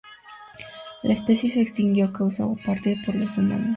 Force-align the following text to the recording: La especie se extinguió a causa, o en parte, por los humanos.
La 1.03 1.13
especie 1.13 1.51
se 1.51 1.61
extinguió 1.61 2.05
a 2.05 2.11
causa, 2.11 2.47
o 2.47 2.57
en 2.57 2.65
parte, 2.65 2.99
por 3.05 3.13
los 3.13 3.37
humanos. 3.37 3.69